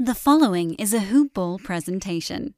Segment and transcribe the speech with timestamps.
[0.00, 2.54] The following is a Hoop Ball presentation.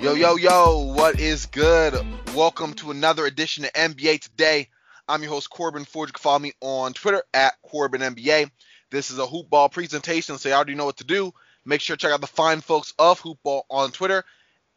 [0.00, 2.06] Yo, yo, yo, what is good?
[2.32, 4.68] Welcome to another edition of NBA Today.
[5.08, 6.10] I'm your host, Corbin Ford.
[6.10, 8.50] You can follow me on Twitter at Corbin NBA.
[8.90, 11.32] This is a hoop ball presentation, so you already know what to do.
[11.64, 14.24] Make sure to check out the fine folks of Hoop Ball on Twitter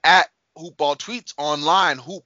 [0.03, 2.25] at Hoop Ball Tweets online, hoop-ball.com.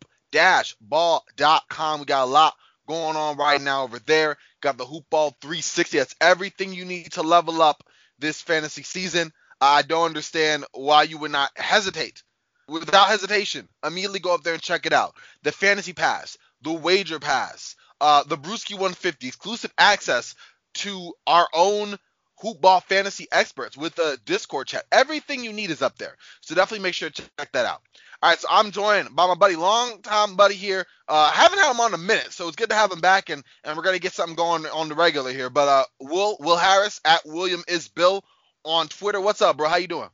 [1.99, 2.53] We got a lot
[2.87, 4.37] going on right now over there.
[4.61, 5.97] Got the Hoop Ball 360.
[5.97, 7.83] That's everything you need to level up
[8.19, 9.33] this fantasy season.
[9.59, 12.21] I don't understand why you would not hesitate
[12.67, 15.15] without hesitation, immediately go up there and check it out.
[15.43, 20.35] The Fantasy Pass, the Wager Pass, uh, the Brewski 150, exclusive access
[20.75, 21.97] to our own
[22.39, 24.85] hoop ball fantasy experts with a Discord chat.
[24.91, 26.15] Everything you need is up there.
[26.41, 27.81] So definitely make sure to check that out.
[28.21, 30.85] All right, so I'm joined by my buddy, long time buddy here.
[31.07, 33.43] Uh, haven't had him on a minute, so it's good to have him back, and
[33.63, 35.49] and we're gonna get something going on the regular here.
[35.49, 38.23] But uh, Will Will Harris at William is Bill
[38.63, 39.21] on Twitter.
[39.21, 39.69] What's up, bro?
[39.69, 40.09] How you doing?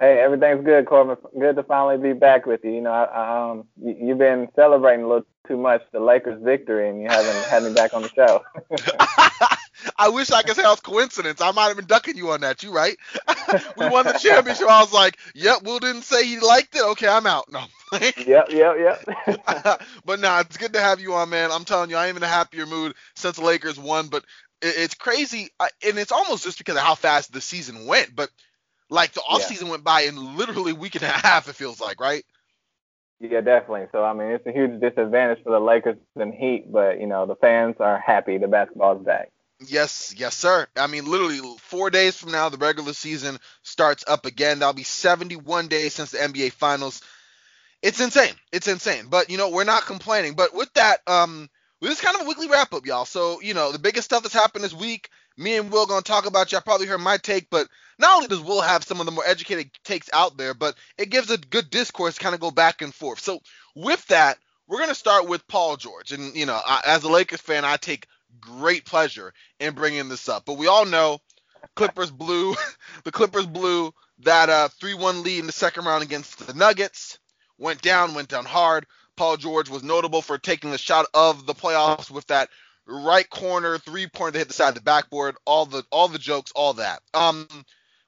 [0.00, 1.16] Hey, everything's good, Corbin.
[1.38, 2.72] Good to finally be back with you.
[2.72, 6.88] You know, I, um, you, you've been celebrating a little too much the Lakers' victory,
[6.88, 8.42] and you haven't had me back on the show.
[9.98, 11.40] I wish I could say it was coincidence.
[11.40, 12.62] I might have been ducking you on that.
[12.62, 12.96] You right?
[13.76, 14.68] we won the championship.
[14.68, 16.82] I was like, "Yep." Will didn't say he liked it.
[16.82, 17.50] Okay, I'm out.
[17.50, 17.64] No.
[18.00, 19.82] yep, yep, yep.
[20.04, 21.50] but nah, it's good to have you on, man.
[21.50, 24.08] I'm telling you, I am in a happier mood since the Lakers won.
[24.08, 24.24] But
[24.60, 28.14] it, it's crazy, and it's almost just because of how fast the season went.
[28.14, 28.30] But
[28.92, 29.70] like the offseason yeah.
[29.70, 32.24] went by in literally a week and a half, it feels like, right?
[33.20, 33.86] Yeah, definitely.
[33.92, 37.24] So I mean, it's a huge disadvantage for the Lakers and Heat, but you know
[37.26, 39.30] the fans are happy the basketball's back.
[39.66, 40.66] Yes, yes, sir.
[40.76, 44.58] I mean, literally four days from now, the regular season starts up again.
[44.58, 47.00] That'll be 71 days since the NBA Finals.
[47.80, 48.34] It's insane.
[48.50, 49.06] It's insane.
[49.08, 50.34] But you know, we're not complaining.
[50.34, 51.48] But with that, um,
[51.80, 53.04] this is kind of a weekly wrap up, y'all.
[53.04, 55.08] So you know, the biggest stuff that's happened this week.
[55.36, 56.52] Me and Will gonna talk about.
[56.52, 56.58] you.
[56.58, 59.26] I probably heard my take, but not only does Will have some of the more
[59.26, 62.94] educated takes out there, but it gives a good discourse kind of go back and
[62.94, 63.20] forth.
[63.20, 63.40] So
[63.74, 67.40] with that, we're gonna start with Paul George, and you know, I, as a Lakers
[67.40, 68.06] fan, I take
[68.40, 70.44] great pleasure in bringing this up.
[70.46, 71.20] But we all know
[71.76, 72.54] Clippers blew
[73.04, 77.18] the Clippers blew that uh, 3-1 lead in the second round against the Nuggets.
[77.58, 78.86] Went down, went down hard.
[79.16, 82.48] Paul George was notable for taking the shot of the playoffs with that
[82.86, 85.36] right corner three pointer that hit the side of the backboard.
[85.44, 87.00] All the all the jokes, all that.
[87.14, 87.46] Um,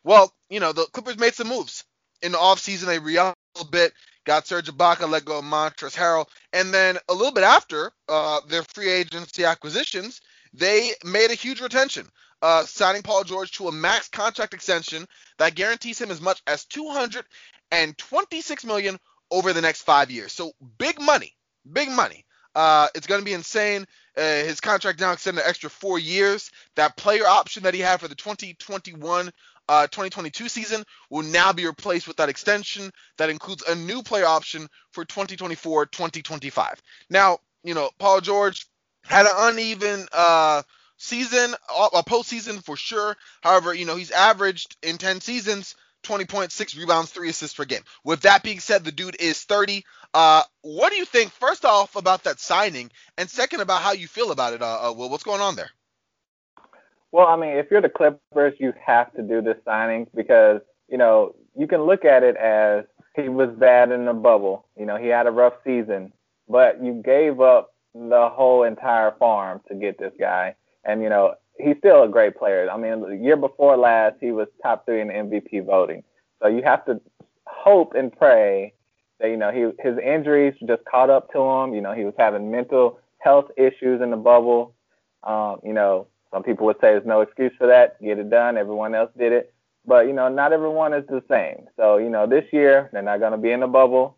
[0.04, 1.84] well, you know, the Clippers made some moves.
[2.22, 3.92] In the offseason, they re a little bit,
[4.24, 8.40] got Serge Ibaka, let go of Montrezl Harrell, and then a little bit after uh,
[8.48, 10.20] their free agency acquisitions,
[10.54, 12.06] they made a huge retention,
[12.42, 15.06] uh, signing Paul George to a max contract extension
[15.38, 18.98] that guarantees him as much as 226 million
[19.30, 20.32] over the next five years.
[20.32, 21.34] So big money,
[21.70, 22.24] big money.
[22.54, 23.84] Uh, it's going to be insane.
[24.16, 26.50] His contract now extended an extra four years.
[26.76, 29.30] That player option that he had for the 2021
[29.68, 34.26] uh, 2022 season will now be replaced with that extension that includes a new player
[34.26, 36.82] option for 2024 2025.
[37.08, 38.66] Now, you know, Paul George
[39.04, 40.62] had an uneven uh,
[40.96, 43.16] season, a postseason for sure.
[43.40, 45.74] However, you know, he's averaged in 10 seasons
[46.04, 47.82] 20.6 rebounds, three assists per game.
[48.04, 49.84] With that being said, the dude is 30.
[50.12, 54.06] Uh, what do you think, first off, about that signing, and second, about how you
[54.06, 54.62] feel about it?
[54.62, 55.70] Uh, uh Will, what's going on there?
[57.10, 60.98] Well, I mean, if you're the Clippers, you have to do this signing because, you
[60.98, 62.84] know, you can look at it as
[63.14, 64.66] he was bad in the bubble.
[64.76, 66.12] You know, he had a rough season,
[66.48, 70.56] but you gave up the whole entire farm to get this guy.
[70.84, 72.68] And, you know, he's still a great player.
[72.70, 76.02] I mean, the year before last, he was top three in MVP voting.
[76.42, 77.00] So you have to
[77.46, 78.74] hope and pray
[79.20, 81.74] that, you know, he, his injuries just caught up to him.
[81.74, 84.74] You know, he was having mental health issues in the bubble.
[85.22, 88.02] Um, you know, some people would say there's no excuse for that.
[88.02, 88.56] Get it done.
[88.56, 89.54] Everyone else did it.
[89.86, 91.66] But, you know, not everyone is the same.
[91.76, 94.16] So, you know, this year, they're not going to be in the bubble.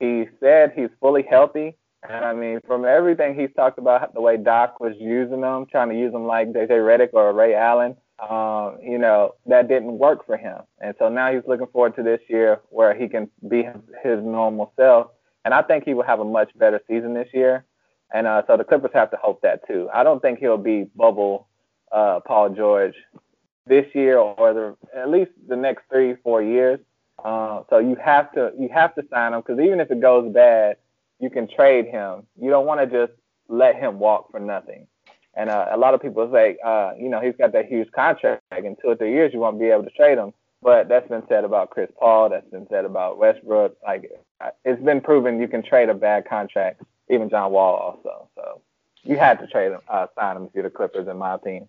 [0.00, 1.76] He said he's fully healthy.
[2.08, 5.88] And I mean, from everything he's talked about, the way Doc was using them, trying
[5.88, 10.26] to use them like JJ Redick or Ray Allen, um, you know, that didn't work
[10.26, 10.58] for him.
[10.80, 14.22] And so now he's looking forward to this year where he can be his, his
[14.22, 15.08] normal self.
[15.44, 17.64] And I think he will have a much better season this year.
[18.12, 19.88] And uh, so the Clippers have to hope that too.
[19.92, 21.48] I don't think he'll be bubble
[21.92, 22.94] uh, Paul George
[23.66, 26.80] this year or the, at least the next three, four years.
[27.22, 30.32] Uh, so you have to you have to sign him because even if it goes
[30.32, 30.76] bad,
[31.20, 32.26] you can trade him.
[32.40, 33.18] You don't want to just
[33.48, 34.86] let him walk for nothing.
[35.34, 38.42] And uh, a lot of people say, uh, you know, he's got that huge contract.
[38.56, 40.32] In two or three years, you won't be able to trade him.
[40.60, 42.30] But that's been said about Chris Paul.
[42.30, 43.76] That's been said about Westbrook.
[43.86, 44.10] Like
[44.64, 46.82] it's been proven you can trade a bad contract.
[47.08, 48.28] Even John Wall also.
[48.34, 48.60] So
[49.04, 51.68] you had to trade him, uh, sign him you're the Clippers, in my opinion.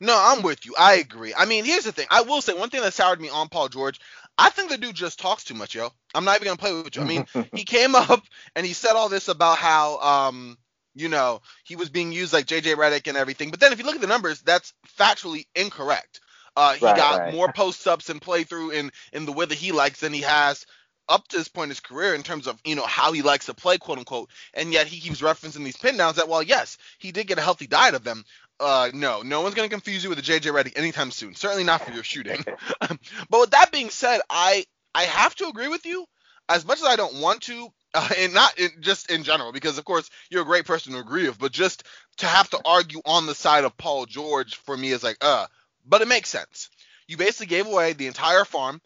[0.00, 0.74] No, I'm with you.
[0.78, 1.32] I agree.
[1.36, 2.06] I mean, here's the thing.
[2.10, 4.00] I will say one thing that soured me on Paul George.
[4.38, 5.90] I think the dude just talks too much, yo.
[6.14, 7.02] I'm not even gonna play with you.
[7.02, 8.22] I mean, he came up
[8.54, 10.58] and he said all this about how um
[10.94, 13.50] you know, he was being used like JJ Redick and everything.
[13.50, 16.20] But then if you look at the numbers, that's factually incorrect.
[16.56, 17.34] Uh, he right, got right.
[17.34, 20.64] more post ups and playthrough in in the way that he likes than he has
[21.08, 23.46] up to this point in his career in terms of you know how he likes
[23.46, 24.30] to play, quote unquote.
[24.54, 27.42] And yet he keeps referencing these pin downs that while yes, he did get a
[27.42, 28.24] healthy diet of them.
[28.58, 31.34] Uh, no, no one's gonna confuse you with a JJ Redick anytime soon.
[31.34, 32.44] Certainly not for your shooting.
[32.80, 34.64] but with that being said, I
[34.94, 36.06] I have to agree with you.
[36.48, 39.78] As much as I don't want to, uh, and not in, just in general, because
[39.78, 41.84] of course you're a great person to agree with, but just
[42.18, 45.46] to have to argue on the side of Paul George for me is like, uh,
[45.84, 46.70] but it makes sense.
[47.08, 48.80] You basically gave away the entire farm,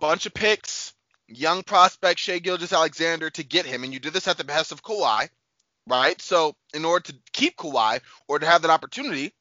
[0.00, 0.94] bunch of picks,
[1.26, 4.82] young prospect Shai Gilgeous-Alexander to get him, and you did this at the behest of
[4.82, 5.28] Kawhi,
[5.88, 6.20] right?
[6.20, 9.32] So in order to keep Kawhi or to have that opportunity,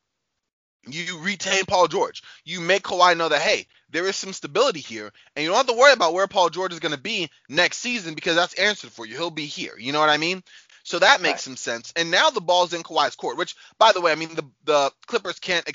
[0.90, 2.24] you retain Paul George.
[2.46, 5.68] You make Kawhi know that hey, there is some stability here, and you don't have
[5.68, 8.92] to worry about where Paul George is going to be next season because that's answered
[8.92, 9.16] for you.
[9.16, 9.74] He'll be here.
[9.78, 10.44] You know what I mean?
[10.84, 11.42] So that makes right.
[11.42, 11.92] some sense.
[11.98, 14.92] And now the ball's in Kawhi's court, which, by the way, I mean the the
[15.06, 15.70] Clippers can't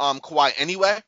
[0.00, 0.98] um Kawhi anyway,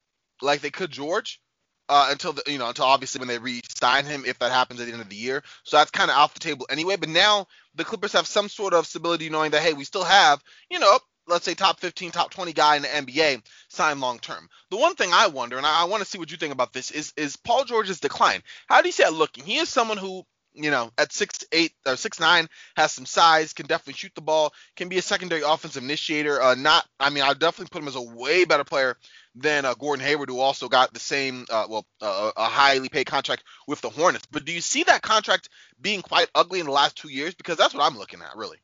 [0.42, 1.40] like they could George,
[1.88, 4.86] uh, until the you know until obviously when they re-sign him if that happens at
[4.86, 5.42] the end of the year.
[5.64, 6.96] So that's kind of off the table anyway.
[6.96, 10.42] But now the Clippers have some sort of stability knowing that hey, we still have
[10.70, 10.98] you know
[11.28, 14.48] let's say top 15, top 20 guy in the NBA signed long term.
[14.70, 16.72] The one thing I wonder, and I, I want to see what you think about
[16.72, 18.42] this, is is Paul George's decline.
[18.68, 19.44] How do you see it looking?
[19.44, 20.24] He is someone who
[20.56, 24.20] you know, at six eight or six nine, has some size, can definitely shoot the
[24.20, 26.40] ball, can be a secondary offensive initiator.
[26.40, 28.96] Uh, not, I mean, I definitely put him as a way better player
[29.34, 33.06] than uh, Gordon Hayward, who also got the same, uh, well, uh, a highly paid
[33.06, 34.26] contract with the Hornets.
[34.30, 35.50] But do you see that contract
[35.80, 37.34] being quite ugly in the last two years?
[37.34, 38.58] Because that's what I'm looking at, really.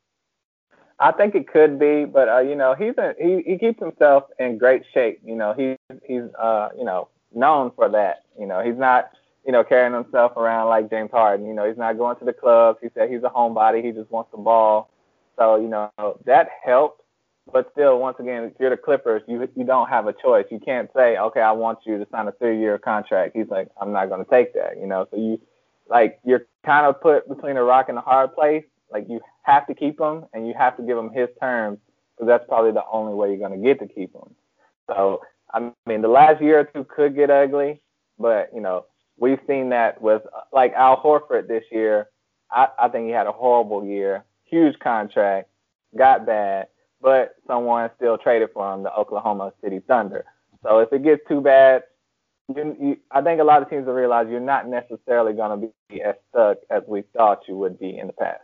[0.98, 4.24] I think it could be, but uh, you know, he's a, he he keeps himself
[4.38, 5.20] in great shape.
[5.24, 8.22] You know, he's he's uh you know known for that.
[8.38, 9.10] You know, he's not
[9.46, 11.46] you know, carrying himself around like James Harden.
[11.46, 12.78] You know, he's not going to the clubs.
[12.82, 13.84] He said he's a homebody.
[13.84, 14.90] He just wants the ball.
[15.38, 15.90] So, you know,
[16.26, 17.02] that helped.
[17.52, 20.46] But still, once again, if you're the Clippers, you you don't have a choice.
[20.50, 23.36] You can't say, okay, I want you to sign a three-year contract.
[23.36, 24.78] He's like, I'm not going to take that.
[24.80, 25.40] You know, so you
[25.88, 28.64] like you're kind of put between a rock and a hard place.
[28.92, 31.78] Like you have to keep him, and you have to give him his terms
[32.14, 34.34] because that's probably the only way you're going to get to keep him.
[34.86, 35.22] So,
[35.52, 37.80] I mean, the last year or two could get ugly,
[38.20, 38.86] but you know,
[39.22, 40.22] we've seen that with
[40.52, 42.08] like Al Horford this year.
[42.50, 45.48] I, I think he had a horrible year, huge contract,
[45.96, 46.66] got bad,
[47.00, 50.24] but someone still traded for him, the Oklahoma City Thunder.
[50.64, 51.84] So if it gets too bad,
[52.54, 55.72] you, you, I think a lot of teams will realize you're not necessarily going to
[55.88, 58.40] be as stuck as we thought you would be in the past.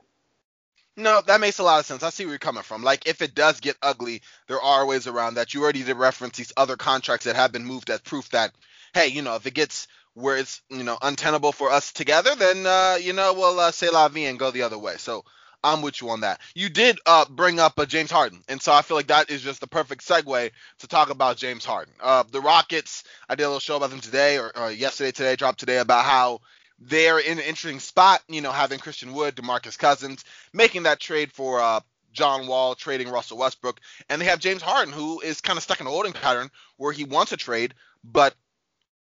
[0.96, 2.04] No, that makes a lot of sense.
[2.04, 2.82] I see where you're coming from.
[2.82, 5.54] Like, if it does get ugly, there are ways around that.
[5.54, 8.52] You already did reference these other contracts that have been moved as proof that,
[8.94, 9.86] hey, you know, if it gets
[10.18, 13.88] where it's you know untenable for us together, then uh, you know we'll uh, say
[13.88, 14.96] la vie and go the other way.
[14.98, 15.24] So
[15.62, 16.40] I'm with you on that.
[16.54, 19.42] You did uh, bring up uh, James Harden, and so I feel like that is
[19.42, 21.94] just the perfect segue to talk about James Harden.
[22.00, 25.36] Uh, the Rockets, I did a little show about them today or, or yesterday, today,
[25.36, 26.40] dropped today about how
[26.78, 28.22] they're in an interesting spot.
[28.28, 31.80] You know, having Christian Wood, DeMarcus Cousins, making that trade for uh,
[32.12, 35.80] John Wall, trading Russell Westbrook, and they have James Harden, who is kind of stuck
[35.80, 38.34] in a holding pattern where he wants a trade, but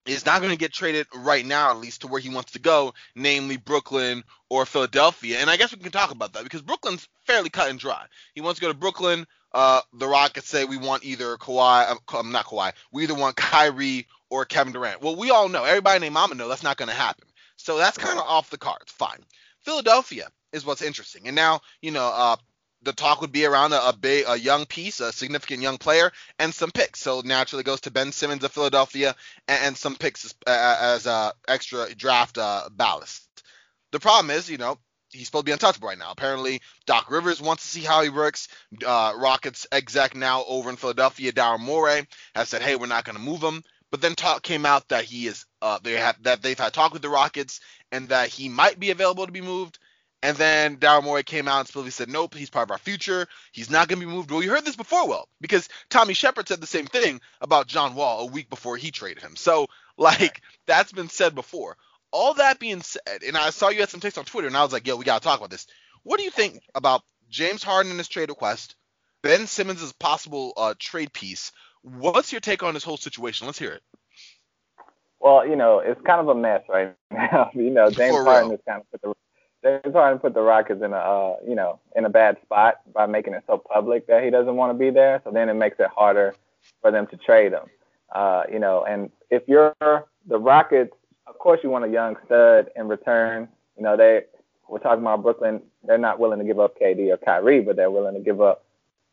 [0.07, 2.59] is not going to get traded right now, at least to where he wants to
[2.59, 5.39] go, namely Brooklyn or Philadelphia.
[5.39, 8.05] And I guess we can talk about that because Brooklyn's fairly cut and dry.
[8.33, 9.27] He wants to go to Brooklyn.
[9.53, 14.07] Uh, the Rockets say we want either Kawhi, uh, not Kawhi, we either want Kyrie
[14.29, 15.01] or Kevin Durant.
[15.01, 17.27] Well, we all know, everybody named Mama know that's not going to happen.
[17.55, 18.91] So that's kind of off the cards.
[18.91, 19.19] Fine.
[19.61, 21.27] Philadelphia is what's interesting.
[21.27, 22.35] And now, you know, uh,
[22.83, 26.11] the talk would be around a, a, big, a young piece, a significant young player,
[26.39, 27.01] and some picks.
[27.01, 29.15] So naturally goes to Ben Simmons of Philadelphia
[29.47, 33.27] and, and some picks as, as uh, extra draft uh, ballast.
[33.91, 34.77] The problem is, you know,
[35.11, 36.11] he's supposed to be untouchable right now.
[36.11, 38.47] Apparently, Doc Rivers wants to see how he works.
[38.85, 43.17] Uh, Rockets exec now over in Philadelphia, Daryl Morey, has said, "Hey, we're not going
[43.17, 46.41] to move him." But then talk came out that he is, uh, they have that
[46.41, 49.79] they've had talk with the Rockets and that he might be available to be moved.
[50.23, 53.27] And then Daryl Morey came out and supposedly said, nope, he's part of our future.
[53.51, 54.31] He's not going to be moved.
[54.31, 57.93] Well, you heard this before, well, because Tommy Sheppard said the same thing about John
[57.93, 59.35] Wall a week before he traded him.
[59.35, 61.77] So, like, that's been said before.
[62.11, 64.63] All that being said, and I saw you had some takes on Twitter, and I
[64.63, 65.67] was like, yo, we got to talk about this.
[66.03, 68.75] What do you think about James Harden and his trade request,
[69.21, 71.51] Ben Simmons' possible uh, trade piece.
[71.81, 73.47] What's your take on this whole situation?
[73.47, 73.83] Let's hear it.
[75.19, 77.49] Well, you know, it's kind of a mess right now.
[77.53, 79.13] you know, James Harden is kind of put the
[79.63, 83.05] James to put the Rockets in a uh, you know in a bad spot by
[83.05, 85.21] making it so public that he doesn't want to be there.
[85.23, 86.35] So then it makes it harder
[86.81, 87.63] for them to trade him.
[88.13, 90.93] Uh, you know, and if you're the Rockets,
[91.25, 93.47] of course you want a young stud in return.
[93.75, 94.21] You know, they
[94.67, 95.61] we're talking about Brooklyn.
[95.83, 98.65] They're not willing to give up KD or Kyrie, but they're willing to give up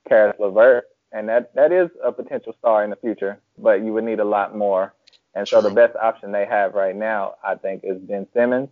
[0.08, 3.38] Caris LeVert, and that that is a potential star in the future.
[3.58, 4.94] But you would need a lot more.
[5.34, 8.68] And so the best option they have right now, I think, is Ben Simmons.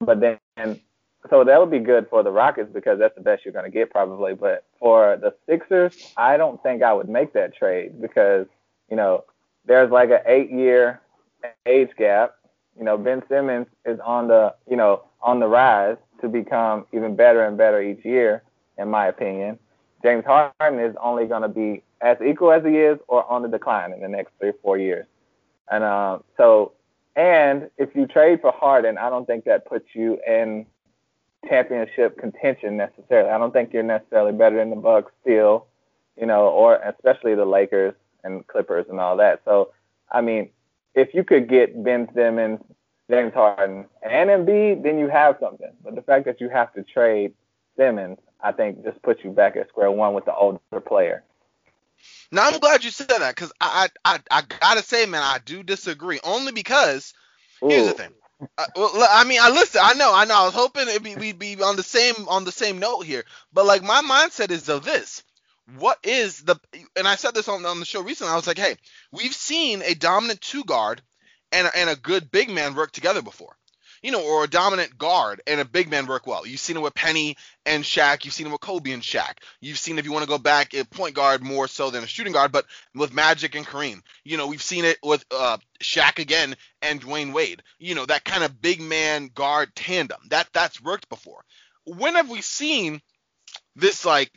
[0.00, 0.80] But then,
[1.30, 3.70] so that would be good for the Rockets because that's the best you're going to
[3.70, 4.34] get probably.
[4.34, 8.46] But for the Sixers, I don't think I would make that trade because
[8.90, 9.24] you know
[9.64, 11.00] there's like an eight-year
[11.66, 12.34] age gap.
[12.78, 17.16] You know, Ben Simmons is on the you know on the rise to become even
[17.16, 18.42] better and better each year,
[18.78, 19.58] in my opinion.
[20.02, 23.48] James Harden is only going to be as equal as he is or on the
[23.48, 25.06] decline in the next three or four years.
[25.70, 26.72] And uh, so,
[27.16, 30.66] and if you trade for Harden, I don't think that puts you in
[31.48, 33.30] championship contention necessarily.
[33.30, 35.66] I don't think you're necessarily better than the Bucks still,
[36.18, 39.42] you know, or especially the Lakers and Clippers and all that.
[39.44, 39.72] So,
[40.10, 40.50] I mean,
[40.94, 42.60] if you could get Ben Simmons,
[43.10, 45.72] James Harden, and Embiid, then you have something.
[45.84, 47.34] But the fact that you have to trade
[47.76, 51.22] Simmons, I think, just puts you back at square one with the older player.
[52.32, 55.62] Now I'm glad you said that because I, I I gotta say, man, I do
[55.62, 56.20] disagree.
[56.24, 57.14] Only because
[57.62, 57.68] Ooh.
[57.68, 58.12] here's the thing.
[58.58, 59.80] Uh, well, I mean, I listen.
[59.84, 60.34] I know, I know.
[60.36, 63.66] I was hoping be, we'd be on the same on the same note here, but
[63.66, 65.24] like my mindset is of this:
[65.78, 66.56] what is the?
[66.96, 68.32] And I said this on on the show recently.
[68.32, 68.76] I was like, hey,
[69.12, 71.02] we've seen a dominant two guard
[71.52, 73.56] and and a good big man work together before
[74.06, 76.46] you know, or a dominant guard and a big man work well.
[76.46, 78.24] You've seen it with Penny and Shaq.
[78.24, 79.38] You've seen it with Kobe and Shaq.
[79.60, 82.06] You've seen if you want to go back a point guard more so than a
[82.06, 84.02] shooting guard, but with Magic and Kareem.
[84.22, 87.64] You know, we've seen it with uh, Shaq again and Dwyane Wade.
[87.80, 90.20] You know, that kind of big man guard tandem.
[90.30, 91.42] That that's worked before.
[91.84, 93.02] When have we seen
[93.74, 94.30] this like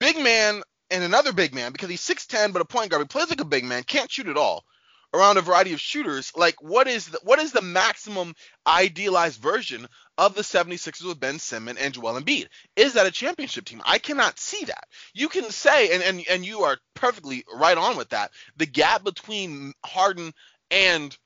[0.00, 3.00] big man and another big man because he's 6'10 but a point guard.
[3.00, 4.66] He plays like a big man, can't shoot at all
[5.14, 8.34] around a variety of shooters, like what is the, what is the maximum
[8.66, 9.86] idealized version
[10.18, 12.48] of the 76ers with Ben Simmons and Joel Embiid?
[12.76, 13.82] Is that a championship team?
[13.84, 14.84] I cannot see that.
[15.14, 18.30] You can say, and and, and you are perfectly right on with that.
[18.56, 20.32] The gap between Harden
[20.70, 21.16] and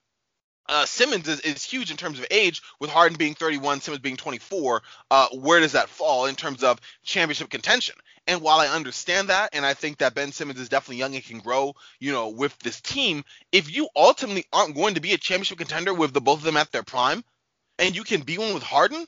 [0.69, 4.17] uh, Simmons is, is huge in terms of age, with Harden being 31, Simmons being
[4.17, 4.83] 24.
[5.11, 7.95] Uh, where does that fall in terms of championship contention?
[8.27, 11.25] And while I understand that, and I think that Ben Simmons is definitely young and
[11.25, 15.19] can grow, you know, with this team, if you ultimately aren't going to be a
[15.19, 17.23] championship contender with the both of them at their prime,
[17.79, 19.07] and you can be one with Harden,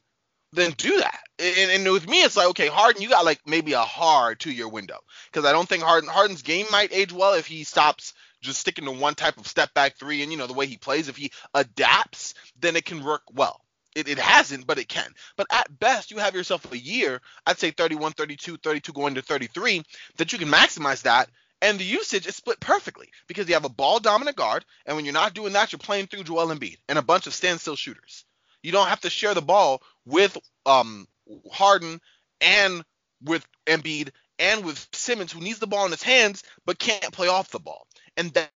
[0.53, 1.21] then do that.
[1.39, 4.69] And, and with me, it's like, okay, Harden, you got like maybe a hard two-year
[4.69, 4.99] window
[5.31, 8.85] because I don't think Harden Harden's game might age well if he stops just sticking
[8.85, 11.09] to one type of step back three and you know the way he plays.
[11.09, 13.61] If he adapts, then it can work well.
[13.99, 15.13] It, it hasn't, but it can.
[15.37, 19.23] But at best, you have yourself a year, I'd say 31, 32, 32 going to
[19.23, 19.83] 33,
[20.17, 21.29] that you can maximize that.
[21.61, 25.05] And the usage is split perfectly because you have a ball dominant guard, and when
[25.05, 28.25] you're not doing that, you're playing through Joel Embiid and a bunch of standstill shooters.
[28.63, 30.37] You don't have to share the ball with
[30.67, 31.09] um,
[31.51, 32.01] Harden
[32.41, 32.85] and
[33.25, 37.29] with Embiid and with Simmons, who needs the ball in his hands but can't play
[37.29, 37.87] off the ball.
[38.17, 38.51] And that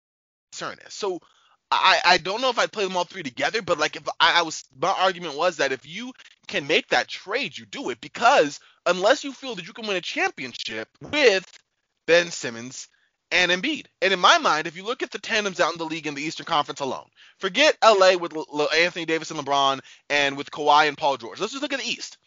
[0.52, 0.94] concern is.
[0.94, 1.20] So
[1.72, 4.40] I, I don't know if I'd play them all three together, but like if I,
[4.40, 6.12] I, was my argument was that if you
[6.48, 9.96] can make that trade, you do it because unless you feel that you can win
[9.96, 11.46] a championship with
[12.08, 12.90] Ben Simmons
[13.32, 13.86] and Embiid.
[14.02, 16.16] And in my mind, if you look at the tandems out in the league in
[16.16, 18.34] the Eastern Conference alone, forget LA with
[18.76, 21.40] Anthony Davis and LeBron and with Kawhi and Paul George.
[21.40, 22.18] Let's just look at the East.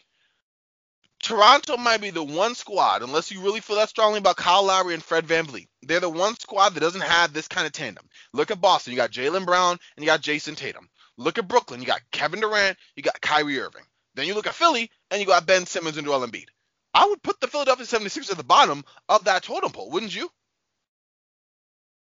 [1.21, 4.93] Toronto might be the one squad, unless you really feel that strongly about Kyle Lowry
[4.93, 5.67] and Fred Van VanVleet.
[5.81, 8.07] They're the one squad that doesn't have this kind of tandem.
[8.33, 8.93] Look at Boston.
[8.93, 10.89] You got Jaylen Brown and you got Jayson Tatum.
[11.17, 11.79] Look at Brooklyn.
[11.81, 12.77] You got Kevin Durant.
[12.95, 13.85] You got Kyrie Irving.
[14.15, 16.47] Then you look at Philly and you got Ben Simmons and Joel Embiid.
[16.93, 20.29] I would put the Philadelphia 76ers at the bottom of that totem pole, wouldn't you?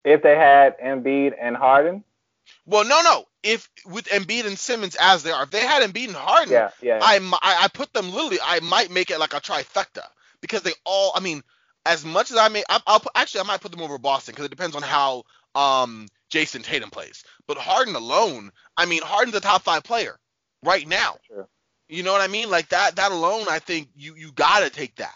[0.04, 2.04] If they had Embiid and Harden?
[2.66, 3.24] Well, no, no.
[3.42, 6.70] If with Embiid and Simmons as they are, if they had Embiid and Harden, yeah,
[6.82, 6.98] yeah.
[7.02, 8.38] I, I put them literally.
[8.42, 10.04] I might make it like a trifecta
[10.40, 11.12] because they all.
[11.14, 11.42] I mean,
[11.86, 14.46] as much as I may, I, will actually I might put them over Boston because
[14.46, 17.24] it depends on how um Jayson Tatum plays.
[17.46, 20.18] But Harden alone, I mean, Harden's a top five player
[20.62, 21.16] right now.
[21.26, 21.48] Sure.
[21.88, 22.50] You know what I mean?
[22.50, 22.96] Like that.
[22.96, 25.14] That alone, I think you you gotta take that.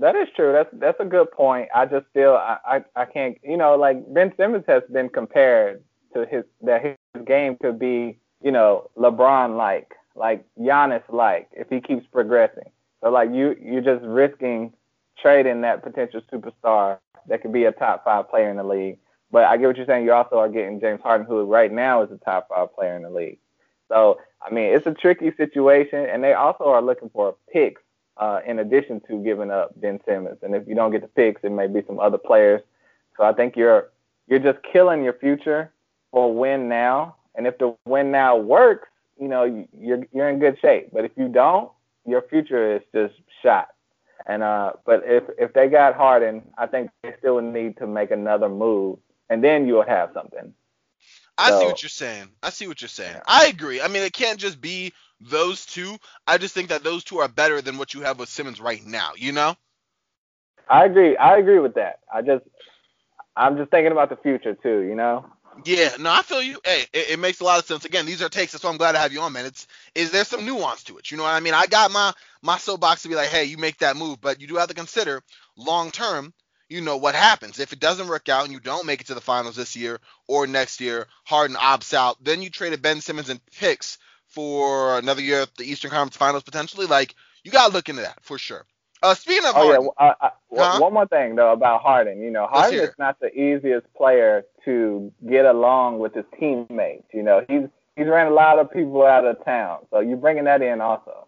[0.00, 0.52] That is true.
[0.52, 1.68] That's that's a good point.
[1.74, 5.84] I just feel I, I, I can't you know like Ben Simmons has been compared
[6.14, 11.68] to his that his game could be, you know, LeBron like, like Giannis like, if
[11.68, 12.70] he keeps progressing.
[13.02, 14.72] So like you you're just risking
[15.20, 18.98] trading that potential superstar that could be a top five player in the league.
[19.30, 20.04] But I get what you're saying.
[20.04, 23.02] You also are getting James Harden, who right now is a top five player in
[23.02, 23.38] the league.
[23.88, 27.82] So I mean, it's a tricky situation, and they also are looking for picks
[28.16, 30.38] uh, in addition to giving up Ben Simmons.
[30.42, 32.62] And if you don't get the picks, it may be some other players.
[33.16, 33.90] So I think you're
[34.28, 35.72] you're just killing your future
[36.12, 37.16] for win now.
[37.34, 38.88] And if the win now works,
[39.18, 40.90] you know you're you're in good shape.
[40.92, 41.70] But if you don't,
[42.06, 43.68] your future is just shot.
[44.26, 48.10] And uh, but if if they got Harden, I think they still need to make
[48.10, 48.98] another move,
[49.28, 50.52] and then you'll have something.
[51.38, 52.28] I so, see what you're saying.
[52.42, 53.14] I see what you're saying.
[53.14, 53.22] Yeah.
[53.26, 53.80] I agree.
[53.80, 55.96] I mean, it can't just be those two.
[56.26, 58.84] I just think that those two are better than what you have with Simmons right
[58.84, 59.12] now.
[59.16, 59.56] You know.
[60.68, 61.16] I agree.
[61.16, 62.00] I agree with that.
[62.12, 62.44] I just,
[63.36, 64.80] I'm just thinking about the future too.
[64.80, 65.24] You know.
[65.64, 66.60] Yeah, no, I feel you.
[66.64, 67.84] Hey, it, it, makes a lot of sense.
[67.84, 68.54] Again, these are takes.
[68.62, 69.46] Why I'm glad to have you on, man.
[69.46, 71.10] It's is there some nuance to it?
[71.10, 71.54] You know what I mean?
[71.54, 74.46] I got my my soapbox to be like, hey, you make that move, but you
[74.46, 75.22] do have to consider
[75.56, 76.32] long term.
[76.68, 79.14] You know what happens if it doesn't work out and you don't make it to
[79.14, 81.06] the finals this year or next year.
[81.24, 85.64] Harden opts out, then you traded Ben Simmons and picks for another year at the
[85.64, 86.86] Eastern Conference Finals potentially.
[86.86, 87.14] Like
[87.44, 88.64] you gotta look into that for sure.
[89.02, 90.78] Uh, speaking of oh Harden, yeah, uh, uh, huh?
[90.80, 92.20] one more thing though about Harden.
[92.20, 97.06] You know, Harden is not the easiest player to get along with his teammates.
[97.12, 97.62] You know, he's
[97.96, 101.26] he's ran a lot of people out of town, so you're bringing that in also.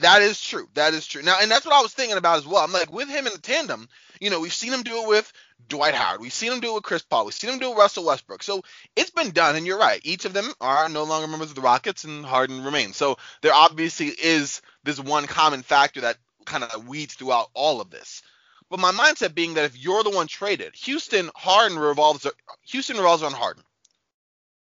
[0.00, 0.68] That is true.
[0.74, 1.22] That is true.
[1.22, 2.64] Now, and that's what I was thinking about as well.
[2.64, 3.88] I'm like, with him in the tandem,
[4.20, 5.30] you know, we've seen him do it with
[5.68, 6.20] Dwight Howard.
[6.20, 7.26] We've seen him do it with Chris Paul.
[7.26, 8.42] We've seen him do it with Russell Westbrook.
[8.42, 8.62] So
[8.96, 10.00] it's been done, and you're right.
[10.02, 12.96] Each of them are no longer members of the Rockets, and Harden remains.
[12.96, 17.90] So there obviously is this one common factor that kind of weeds throughout all of
[17.90, 18.22] this.
[18.70, 22.26] But my mindset being that if you're the one traded, Houston Harden revolves
[22.68, 23.62] Houston revolves around Harden.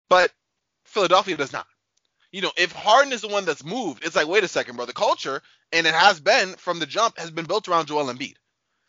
[0.08, 0.30] But
[0.84, 1.66] Philadelphia does not.
[2.30, 4.86] You know, if Harden is the one that's moved, it's like, wait a second, bro.
[4.86, 8.34] The culture, and it has been from the jump, has been built around Joel Embiid.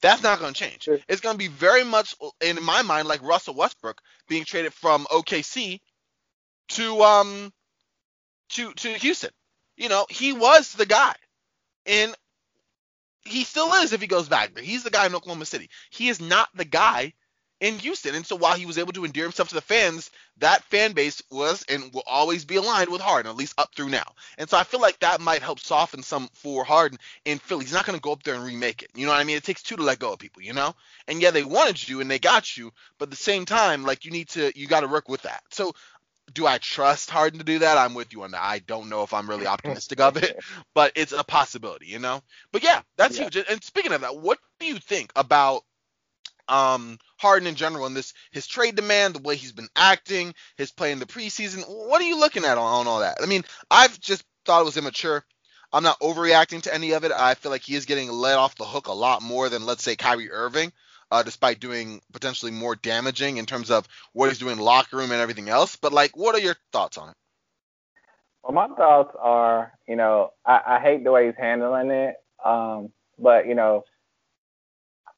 [0.02, 0.88] That's not going to change.
[1.08, 5.06] It's going to be very much, in my mind, like Russell Westbrook being traded from
[5.06, 5.80] OKC
[6.70, 7.52] to um
[8.50, 9.32] to to Houston.
[9.76, 11.16] You know, he was the guy,
[11.86, 12.14] and
[13.26, 14.64] he still is if he goes back there.
[14.64, 15.70] He's the guy in Oklahoma City.
[15.90, 17.14] He is not the guy
[17.60, 18.16] in Houston.
[18.16, 21.22] And so while he was able to endear himself to the fans, that fan base
[21.30, 24.14] was and will always be aligned with Harden, at least up through now.
[24.38, 27.66] And so I feel like that might help soften some for Harden in Philly.
[27.66, 28.92] He's not going to go up there and remake it.
[28.96, 29.36] You know what I mean?
[29.36, 30.74] It takes two to let go of people, you know?
[31.08, 34.06] And yeah, they wanted you and they got you, but at the same time, like
[34.06, 35.44] you need to, you got to work with that.
[35.50, 35.74] So
[36.34, 37.78] do I trust Harden to do that?
[37.78, 38.42] I'm with you on that.
[38.42, 40.40] I don't know if I'm really optimistic of it,
[40.76, 42.22] but it's a possibility, you know.
[42.52, 43.26] But yeah, that's yeah.
[43.26, 43.46] huge.
[43.50, 45.64] And speaking of that, what do you think about
[46.48, 50.72] um Harden in general and this his trade demand, the way he's been acting, his
[50.72, 51.64] play in the preseason?
[51.68, 53.18] What are you looking at on, on all that?
[53.22, 55.24] I mean, I've just thought it was immature.
[55.72, 57.12] I'm not overreacting to any of it.
[57.12, 59.84] I feel like he is getting let off the hook a lot more than let's
[59.84, 60.72] say Kyrie Irving
[61.12, 65.12] uh, despite doing potentially more damaging in terms of what he's doing in locker room
[65.12, 65.76] and everything else.
[65.76, 67.16] But like, what are your thoughts on it?
[68.44, 72.92] Well, my thoughts are, you know, I, I hate the way he's handling it, um,
[73.18, 73.84] but you know,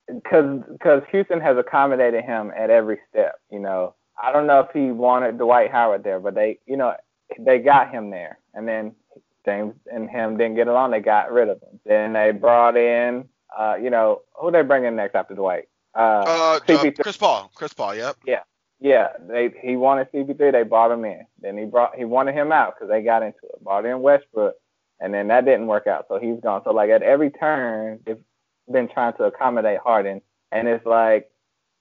[0.08, 3.40] because because Houston has accommodated him at every step.
[3.52, 6.96] You know, I don't know if he wanted Dwight Howard there, but they, you know,
[7.40, 8.96] they got him there, and then
[9.46, 10.92] James and him didn't get along.
[10.92, 11.80] They got rid of him.
[11.86, 13.28] Then they brought in,
[13.58, 15.70] uh, you know, who they bring in next after Dwight?
[15.96, 17.52] Uh, uh, Chris Paul.
[17.56, 17.96] Chris Paul.
[17.96, 18.18] Yep.
[18.26, 18.42] Yeah.
[18.80, 19.10] Yeah.
[19.28, 20.52] They he wanted CP3.
[20.52, 21.26] They brought him in.
[21.42, 23.64] Then he brought he wanted him out because they got into it.
[23.64, 24.56] Brought in Westbrook,
[25.00, 26.06] and then that didn't work out.
[26.08, 26.62] So he's gone.
[26.64, 28.18] So like at every turn, they've
[28.72, 31.30] been trying to accommodate Harden, and it's like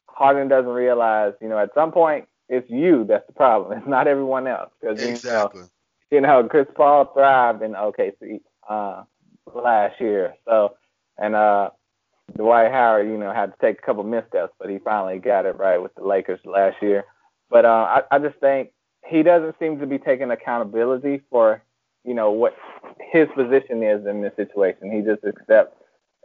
[0.09, 3.79] Harden doesn't realize, you know, at some point it's you that's the problem.
[3.79, 4.71] It's not everyone else.
[4.81, 5.63] Because exactly.
[6.11, 9.05] you know, you know, Chris Paul thrived in OKC uh,
[9.55, 10.35] last year.
[10.47, 10.75] So
[11.17, 11.71] and uh
[12.37, 15.57] Dwight Howard, you know, had to take a couple missteps, but he finally got it
[15.59, 17.05] right with the Lakers last year.
[17.51, 18.71] But uh, I, I just think
[19.07, 21.63] he doesn't seem to be taking accountability for,
[22.05, 22.55] you know, what
[23.13, 24.93] his position is in this situation.
[24.93, 25.77] He just accepts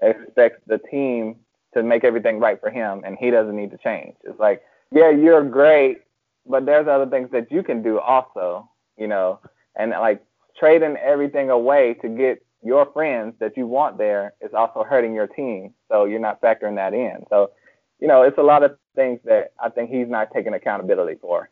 [0.02, 1.38] expects the team
[1.74, 4.16] to make everything right for him, and he doesn't need to change.
[4.24, 6.02] It's like, yeah, you're great,
[6.46, 9.40] but there's other things that you can do also, you know,
[9.76, 10.24] and like
[10.58, 15.28] trading everything away to get your friends that you want there is also hurting your
[15.28, 15.74] team.
[15.90, 17.26] So you're not factoring that in.
[17.30, 17.52] So,
[18.00, 21.50] you know, it's a lot of things that I think he's not taking accountability for.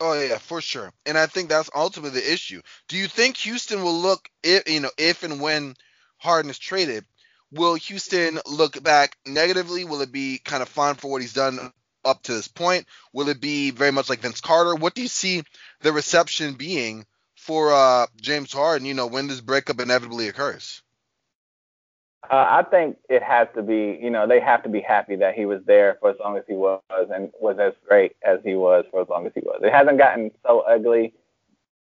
[0.00, 0.92] Oh yeah, for sure.
[1.04, 2.60] And I think that's ultimately the issue.
[2.88, 5.74] Do you think Houston will look if you know if and when
[6.18, 7.04] Harden is traded,
[7.52, 9.84] will Houston look back negatively?
[9.84, 11.72] Will it be kind of fine for what he's done
[12.04, 12.86] up to this point?
[13.12, 14.74] Will it be very much like Vince Carter?
[14.74, 15.42] What do you see
[15.80, 17.06] the reception being
[17.46, 20.82] for uh, James Harden, you know, when this breakup inevitably occurs?
[22.28, 25.36] Uh, I think it has to be, you know, they have to be happy that
[25.36, 28.56] he was there for as long as he was and was as great as he
[28.56, 29.60] was for as long as he was.
[29.62, 31.14] It hasn't gotten so ugly,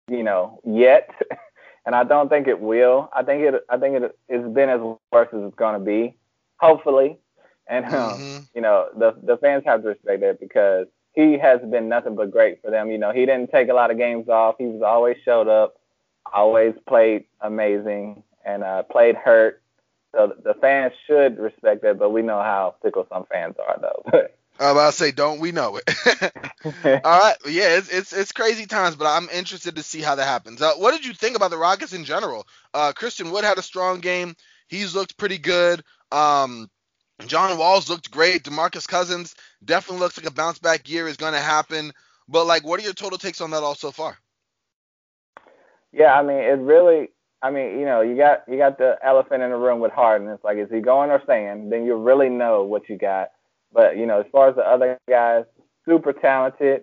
[0.08, 1.10] you know, yet,
[1.86, 3.08] and I don't think it will.
[3.14, 4.80] I think it, I think it, it's been as
[5.12, 6.16] worse as it's going to be,
[6.56, 7.18] hopefully,
[7.68, 8.38] and um, mm-hmm.
[8.52, 12.30] you know, the the fans have to respect that because he has been nothing but
[12.30, 12.90] great for them.
[12.90, 14.56] You know, he didn't take a lot of games off.
[14.58, 15.76] He was always showed up,
[16.32, 19.62] always played amazing, and uh, played hurt
[20.14, 24.28] so the fans should respect that, but we know how fickle some fans are, though.
[24.60, 26.32] I'm about to say, don't we know it?
[27.04, 30.26] All right, yeah, it's, it's it's crazy times, but I'm interested to see how that
[30.26, 30.60] happens.
[30.60, 32.46] Uh, what did you think about the Rockets in general?
[32.74, 34.36] Uh, Christian Wood had a strong game.
[34.68, 35.82] He's looked pretty good.
[36.12, 36.70] Um,
[37.26, 38.44] John Wall's looked great.
[38.44, 41.92] DeMarcus Cousins definitely looks like a bounce back year is going to happen.
[42.28, 44.16] But like, what are your total takes on that all so far?
[45.92, 47.08] Yeah, I mean, it really
[47.42, 50.28] I mean, you know, you got you got the elephant in the room with Harden.
[50.28, 51.70] It's like, is he going or staying?
[51.70, 53.30] Then you really know what you got.
[53.72, 55.44] But you know, as far as the other guys,
[55.84, 56.82] super talented.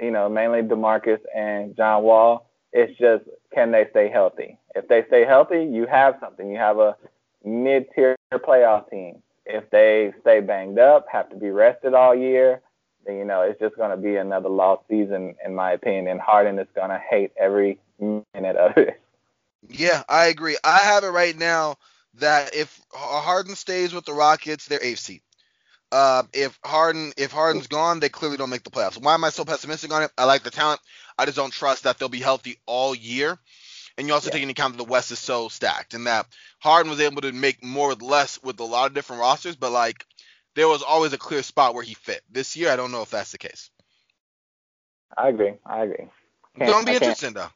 [0.00, 2.50] You know, mainly Demarcus and John Wall.
[2.72, 3.24] It's just
[3.54, 4.58] can they stay healthy?
[4.74, 6.50] If they stay healthy, you have something.
[6.50, 6.96] You have a
[7.44, 9.22] mid-tier playoff team.
[9.46, 12.62] If they stay banged up, have to be rested all year,
[13.06, 16.08] then you know it's just going to be another lost season, in my opinion.
[16.08, 19.00] And Harden is going to hate every minute of it.
[19.68, 20.56] Yeah, I agree.
[20.62, 21.76] I have it right now
[22.14, 25.22] that if Harden stays with the Rockets, they're eighth seed.
[25.92, 29.00] Uh, if Harden if Harden's gone, they clearly don't make the playoffs.
[29.00, 30.10] Why am I so pessimistic on it?
[30.18, 30.80] I like the talent.
[31.16, 33.38] I just don't trust that they'll be healthy all year.
[33.96, 34.32] And you also yeah.
[34.34, 36.26] take into account that the West is so stacked and that
[36.58, 39.70] Harden was able to make more with less with a lot of different rosters, but
[39.70, 40.04] like
[40.54, 42.22] there was always a clear spot where he fit.
[42.30, 43.70] This year, I don't know if that's the case.
[45.16, 45.54] I agree.
[45.64, 46.08] I agree.
[46.56, 47.48] Can't, don't be interesting though.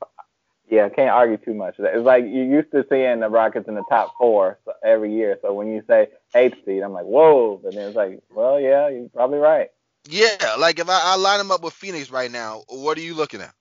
[0.71, 1.77] Yeah, can't argue too much.
[1.79, 5.39] It's like you used to seeing the Rockets in the top four every year.
[5.41, 7.59] So when you say eighth seed, I'm like, whoa.
[7.63, 9.71] But then it's like, well, yeah, you're probably right.
[10.07, 13.15] Yeah, like if I, I line them up with Phoenix right now, what are you
[13.15, 13.55] looking at?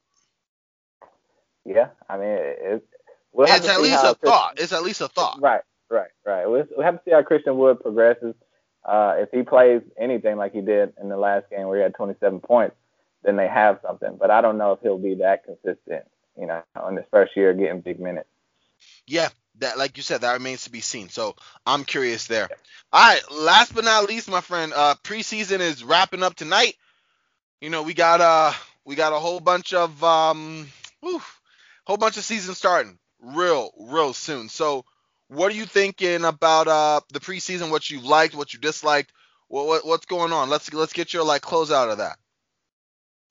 [1.67, 2.87] Yeah, I mean, it,
[3.31, 4.53] we'll it's at least a Christian, thought.
[4.57, 5.39] It's at least a thought.
[5.41, 6.45] Right, right, right.
[6.47, 8.35] We'll, we'll have to see how Christian Wood progresses.
[8.85, 11.93] Uh, if he plays anything like he did in the last game where he had
[11.95, 12.75] 27 points,
[13.23, 14.15] then they have something.
[14.17, 16.05] But I don't know if he'll be that consistent
[16.37, 18.29] you know, in his first year getting big minutes.
[19.07, 21.09] Yeah, that like you said, that remains to be seen.
[21.09, 22.47] So I'm curious there.
[22.93, 26.75] All right, last but not least, my friend, uh, preseason is wrapping up tonight.
[27.59, 28.53] You know, we got uh
[28.85, 30.67] we got a whole bunch of um
[31.01, 31.21] whew,
[31.87, 34.49] whole bunch of seasons starting real, real soon.
[34.49, 34.83] So
[35.29, 39.13] what are you thinking about uh the preseason, what you liked, what you disliked?
[39.47, 40.49] What, what what's going on?
[40.49, 42.17] Let's let's get your like close out of that.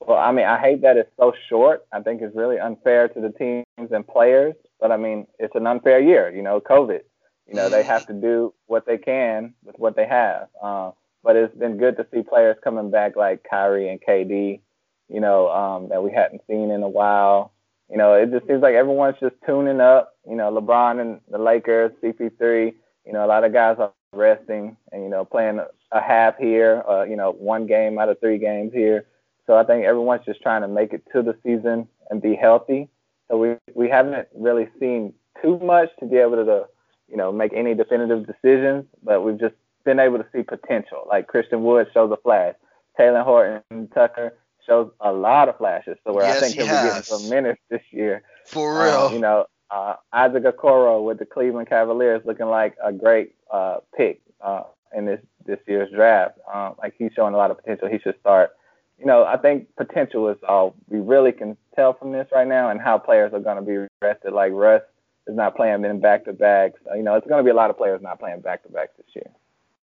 [0.00, 1.86] Well, I mean, I hate that it's so short.
[1.92, 4.54] I think it's really unfair to the teams and players.
[4.80, 6.34] But I mean, it's an unfair year.
[6.34, 7.00] You know, COVID.
[7.46, 10.48] You know, they have to do what they can with what they have.
[10.60, 10.90] Uh,
[11.22, 14.60] but it's been good to see players coming back like Kyrie and KD.
[15.08, 17.52] You know, um, that we hadn't seen in a while.
[17.90, 20.14] You know, it just seems like everyone's just tuning up.
[20.28, 22.74] You know, LeBron and the Lakers, CP3.
[23.06, 25.60] You know, a lot of guys are resting and you know playing
[25.92, 26.82] a half here.
[26.88, 29.06] Uh, you know, one game out of three games here
[29.46, 32.88] so I think everyone's just trying to make it to the season and be healthy.
[33.28, 36.66] So we we haven't really seen too much to be able to,
[37.08, 41.06] you know, make any definitive decisions, but we've just been able to see potential.
[41.08, 42.54] Like Christian Wood shows a flash.
[42.98, 44.34] Talen Horton Tucker
[44.66, 45.96] shows a lot of flashes.
[46.04, 48.22] So where yes, I think he'll he be getting some minutes this year.
[48.46, 48.92] For real.
[48.94, 53.78] Um, you know, uh, Isaac Okoro with the Cleveland Cavaliers looking like a great uh,
[53.96, 54.62] pick uh,
[54.94, 56.38] in this this year's draft.
[56.52, 57.88] Um, like he's showing a lot of potential.
[57.88, 58.52] He should start
[58.98, 62.70] you know, I think potential is all we really can tell from this right now,
[62.70, 64.32] and how players are going to be rested.
[64.32, 64.82] Like Russ
[65.26, 66.80] is not playing in back to backs.
[66.94, 68.92] You know, it's going to be a lot of players not playing back to backs
[68.96, 69.30] this year.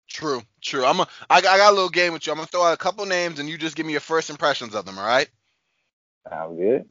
[0.09, 0.85] True, true.
[0.85, 2.33] I'm a, I, I got a little game with you.
[2.33, 4.75] I'm gonna throw out a couple names, and you just give me your first impressions
[4.75, 4.99] of them.
[4.99, 5.29] All right?
[6.29, 6.89] Sounds good.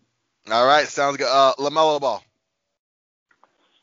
[0.52, 1.28] All right, sounds good.
[1.28, 2.24] Uh, LaMelo Ball.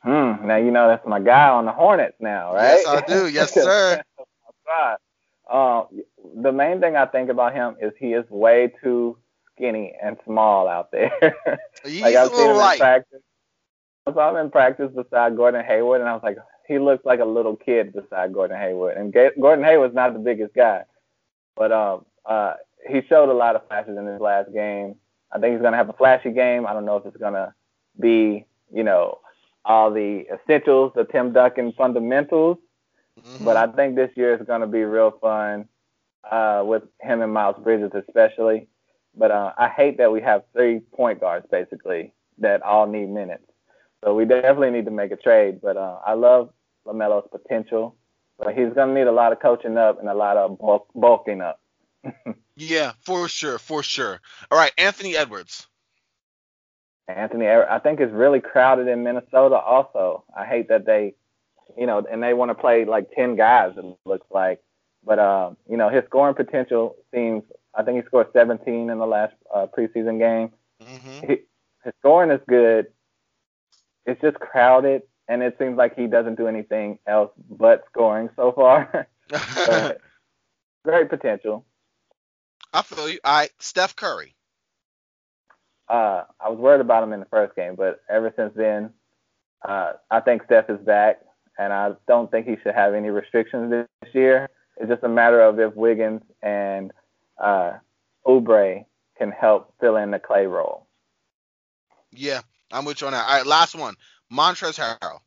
[0.02, 0.46] Hmm.
[0.46, 2.82] Now you know that's my guy on the Hornets now, right?
[2.84, 3.28] Yes, I do.
[3.28, 4.02] Yes, sir.
[5.50, 5.84] Uh,
[6.36, 9.18] the main thing I think about him is he is way too
[9.54, 11.12] skinny and small out there.
[11.84, 12.74] He's like I've seen him light.
[12.74, 13.20] in practice.
[14.06, 17.20] I saw him in practice beside Gordon Hayward, and I was like, he looks like
[17.20, 18.96] a little kid beside Gordon Hayward.
[18.96, 20.84] And G- Gordon Hayward's not the biggest guy,
[21.56, 22.54] but um, uh,
[22.88, 24.96] he showed a lot of flashes in his last game.
[25.32, 26.66] I think he's gonna have a flashy game.
[26.66, 27.54] I don't know if it's gonna
[27.98, 29.18] be, you know,
[29.64, 32.58] all the essentials, the Tim Duncan fundamentals,
[33.20, 33.44] mm-hmm.
[33.44, 35.68] but I think this year is gonna be real fun
[36.30, 38.68] uh, with him and Miles Bridges especially.
[39.16, 43.44] But uh, I hate that we have three point guards basically that all need minutes.
[44.04, 45.60] So we definitely need to make a trade.
[45.62, 46.50] But uh, I love
[46.86, 47.96] LaMelo's potential,
[48.38, 50.88] but he's going to need a lot of coaching up and a lot of bulk,
[50.94, 51.60] bulking up.
[52.56, 54.20] yeah, for sure, for sure.
[54.50, 55.66] All right, Anthony Edwards.
[57.08, 59.56] Anthony, I think it's really crowded in Minnesota.
[59.56, 61.14] Also, I hate that they,
[61.76, 63.74] you know, and they want to play like ten guys.
[63.76, 64.62] It looks like,
[65.04, 67.42] but uh, you know, his scoring potential seems.
[67.74, 70.52] I think he scored 17 in the last uh, preseason game.
[70.80, 71.26] Mm-hmm.
[71.26, 71.38] He,
[71.84, 72.86] his scoring is good.
[74.06, 78.52] It's just crowded, and it seems like he doesn't do anything else but scoring so
[78.52, 79.08] far.
[80.84, 81.64] great potential.
[82.72, 83.20] I feel you.
[83.24, 84.34] All right, Steph Curry.
[85.88, 88.90] Uh, I was worried about him in the first game, but ever since then,
[89.66, 91.20] uh, I think Steph is back,
[91.58, 94.48] and I don't think he should have any restrictions this year.
[94.76, 96.90] It's just a matter of if Wiggins and
[97.42, 97.74] uh,
[98.26, 98.84] Oubre
[99.18, 100.86] can help fill in the Clay role.
[102.10, 102.40] Yeah,
[102.74, 103.26] I'm with you on that.
[103.26, 103.94] All right, last one.
[104.32, 105.20] Montrezl Harrell.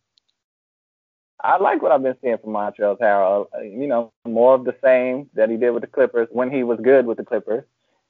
[1.44, 3.48] I like what I've been seeing from Montrezl Harrell.
[3.62, 6.80] You know, more of the same that he did with the Clippers when he was
[6.82, 7.64] good with the Clippers.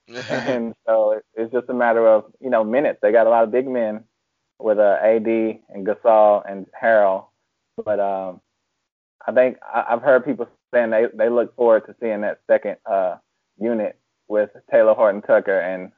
[0.29, 2.99] and so it's just a matter of you know minutes.
[3.01, 4.05] They got a lot of big men
[4.57, 7.25] with uh, AD and Gasol and Harrell,
[7.83, 8.39] but um,
[9.27, 12.77] I think I, I've heard people saying they they look forward to seeing that second
[12.89, 13.17] uh,
[13.59, 15.91] unit with Taylor Horton-Tucker and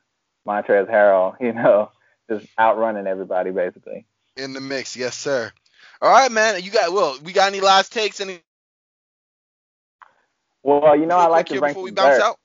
[0.47, 1.35] Montrezl Harrell.
[1.39, 1.91] You know,
[2.29, 4.05] just outrunning everybody basically.
[4.37, 5.51] In the mix, yes sir.
[6.01, 6.61] All right, man.
[6.63, 7.17] You got well.
[7.23, 8.21] We got any last takes?
[8.21, 8.39] Any?
[10.63, 12.23] Well, you know I like to bring before we bounce dirt.
[12.23, 12.39] out.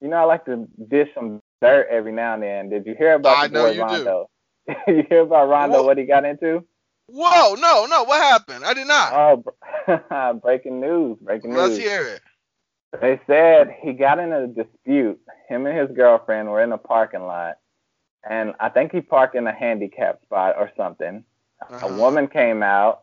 [0.00, 2.70] You know I like to dish some dirt every now and then.
[2.70, 4.30] Did you hear about I the boy Rondo?
[4.86, 5.78] you hear about Rondo?
[5.78, 5.82] Whoa.
[5.84, 6.64] What he got into?
[7.06, 8.04] Whoa, no, no.
[8.04, 8.64] What happened?
[8.64, 9.44] I did not.
[9.86, 11.18] Oh, breaking news!
[11.20, 11.58] Breaking news.
[11.58, 12.22] Let's hear it.
[13.00, 15.20] They said he got in a dispute.
[15.48, 17.58] Him and his girlfriend were in a parking lot,
[18.28, 21.24] and I think he parked in a handicap spot or something.
[21.62, 21.86] Uh-huh.
[21.86, 23.02] A woman came out,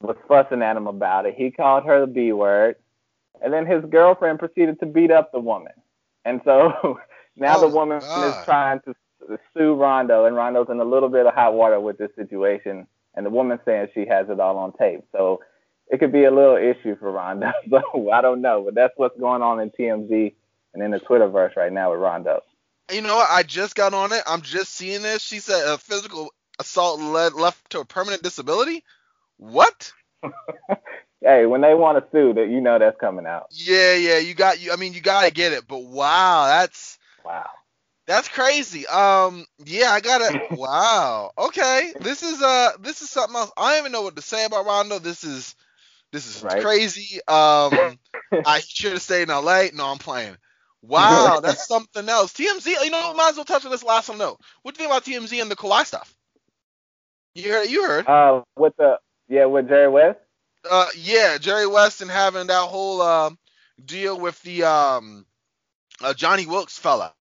[0.00, 1.34] was fussing at him about it.
[1.36, 2.76] He called her the B word,
[3.42, 5.72] and then his girlfriend proceeded to beat up the woman.
[6.24, 6.98] And so
[7.36, 8.28] now oh, the woman God.
[8.28, 8.94] is trying to
[9.56, 12.86] sue Rondo, and Rondo's in a little bit of hot water with this situation.
[13.14, 15.00] And the woman saying she has it all on tape.
[15.12, 15.40] So
[15.88, 17.52] it could be a little issue for Rondo.
[17.70, 20.32] So I don't know, but that's what's going on in TMZ
[20.74, 22.42] and in the Twitterverse right now with Rondo.
[22.92, 23.30] You know what?
[23.30, 24.22] I just got on it.
[24.26, 25.22] I'm just seeing this.
[25.22, 28.84] She said a physical assault led left to a permanent disability.
[29.36, 29.92] What?
[31.22, 33.46] hey, when they want to sue, that you know that's coming out.
[33.50, 34.72] Yeah, yeah, you got you.
[34.72, 35.66] I mean, you gotta get it.
[35.66, 37.48] But wow, that's wow,
[38.06, 38.86] that's crazy.
[38.86, 40.32] Um, yeah, I gotta.
[40.50, 41.30] wow.
[41.38, 43.50] Okay, this is uh, this is something else.
[43.56, 44.98] I don't even know what to say about Rondo.
[44.98, 45.54] This is
[46.12, 46.60] this is right.
[46.60, 47.20] crazy.
[47.26, 47.98] Um,
[48.44, 49.66] I should have stayed in LA.
[49.72, 50.36] No, I'm playing.
[50.82, 52.32] Wow, that's something else.
[52.32, 54.18] TMZ, you know, might as well touch on this last one.
[54.18, 56.14] No, what do you think about TMZ and the Kawhi stuff?
[57.34, 57.68] You heard?
[57.68, 58.06] You heard?
[58.06, 60.18] Uh, with the yeah, with Jerry West.
[60.68, 63.30] Uh, yeah, Jerry West and having that whole uh,
[63.82, 65.24] deal with the um,
[66.02, 67.14] uh, Johnny Wilkes fella,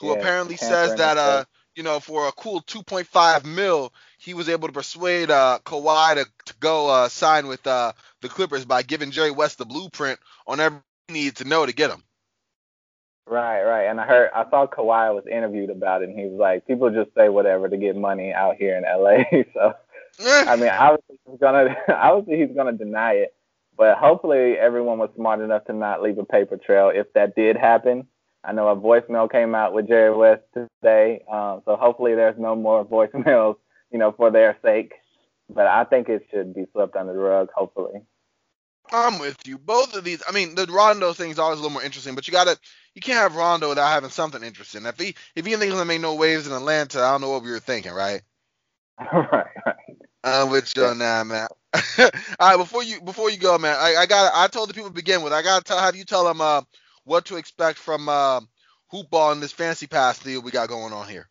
[0.00, 1.44] who yeah, apparently says that uh,
[1.76, 6.26] you know, for a cool 2.5 mil, he was able to persuade uh Kawhi to,
[6.46, 10.60] to go uh sign with uh the Clippers by giving Jerry West the blueprint on
[10.60, 12.02] everything he needed to know to get him.
[13.30, 13.84] Right, right.
[13.84, 16.90] And I heard I saw Kawhi was interviewed about it and he was like, People
[16.90, 19.22] just say whatever to get money out here in LA
[19.54, 19.72] so
[20.20, 23.34] I mean obviously he's gonna obviously he's gonna deny it.
[23.76, 27.56] But hopefully everyone was smart enough to not leave a paper trail if that did
[27.56, 28.08] happen.
[28.42, 32.56] I know a voicemail came out with Jerry West today, um, so hopefully there's no
[32.56, 33.56] more voicemails,
[33.92, 34.92] you know, for their sake.
[35.48, 38.02] But I think it should be swept under the rug, hopefully.
[38.92, 39.58] I'm with you.
[39.58, 42.26] Both of these, I mean, the Rondo thing is always a little more interesting, but
[42.26, 42.58] you gotta,
[42.94, 44.84] you can't have Rondo without having something interesting.
[44.86, 47.42] If he, if he thinks gonna make no waves in Atlanta, I don't know what
[47.42, 48.22] we were thinking, right?
[49.12, 49.76] right, right.
[50.24, 51.48] I'm with you now, man.
[51.98, 54.90] All right, before you, before you go, man, I, I got, I told the people
[54.90, 56.62] to begin with, I gotta tell, have you tell them, uh,
[57.04, 58.40] what to expect from, uh,
[58.92, 61.28] hoopball in this fancy pass deal we got going on here.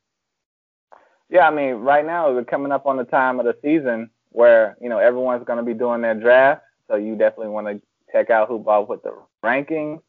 [1.29, 4.77] Yeah, I mean, right now we're coming up on the time of the season where
[4.81, 8.29] you know everyone's going to be doing their draft so you definitely want to check
[8.29, 10.01] out Hoopball with the rankings.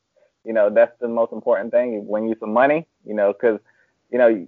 [0.44, 1.92] You know, that's the most important thing.
[1.92, 3.60] You win you some money, you know, because,
[4.10, 4.46] you know,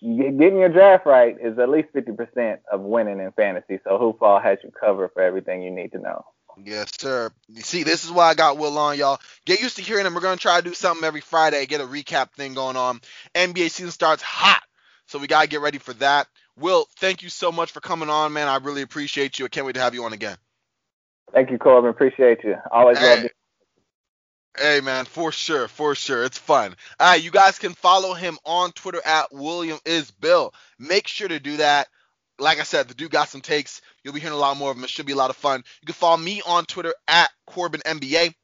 [0.00, 3.78] getting your draft right is at least 50% of winning in fantasy.
[3.84, 6.24] So Hoopball has you covered for everything you need to know.
[6.64, 7.30] Yes, sir.
[7.48, 9.20] You see, this is why I got Will on, y'all.
[9.44, 10.14] Get used to hearing him.
[10.14, 13.00] We're going to try to do something every Friday, get a recap thing going on.
[13.34, 14.62] NBA season starts hot,
[15.06, 16.26] so we got to get ready for that.
[16.56, 18.48] Will, thank you so much for coming on, man.
[18.48, 19.44] I really appreciate you.
[19.44, 20.36] I can't wait to have you on again.
[21.32, 21.90] Thank you, Corbin.
[21.90, 22.56] Appreciate you.
[22.70, 23.14] Always hey.
[23.14, 23.30] love you.
[24.58, 26.24] Hey man, for sure, for sure.
[26.24, 26.74] It's fun.
[26.98, 30.52] All right, you guys can follow him on Twitter at William is Bill.
[30.78, 31.86] Make sure to do that.
[32.40, 33.80] like I said, the dude got some takes.
[34.02, 34.84] You'll be hearing a lot more of them.
[34.84, 35.62] It should be a lot of fun.
[35.80, 38.34] You can follow me on Twitter at Corbin NBA.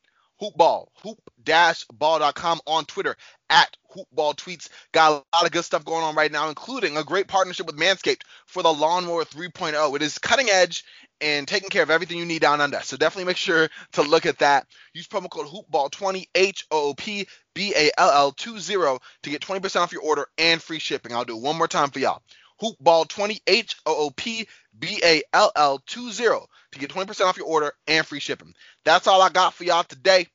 [0.40, 3.16] Hoopball, hoop-ball.com on Twitter
[3.48, 4.68] at hoopball tweets.
[4.92, 7.78] Got a lot of good stuff going on right now, including a great partnership with
[7.78, 9.96] Manscaped for the Lawnmower 3.0.
[9.96, 10.84] It is cutting edge
[11.20, 12.80] and taking care of everything you need down under.
[12.80, 14.66] So definitely make sure to look at that.
[14.92, 19.42] Use promo code hoopball20 H O O P B A L L 20 to get
[19.42, 21.12] 20% off your order and free shipping.
[21.12, 22.22] I'll do it one more time for y'all.
[22.62, 24.46] Hoopball20 H O O P
[24.78, 28.54] B A L L 20 to get 20% off your order and free shipping.
[28.84, 30.26] That's all I got for y'all today.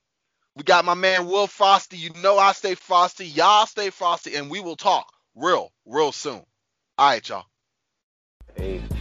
[0.56, 1.98] We got my man Will Frosty.
[1.98, 3.26] You know I stay frosty.
[3.26, 6.44] Y'all stay frosty, and we will talk real, real soon.
[6.98, 7.46] All right, y'all.
[8.56, 9.01] Peace.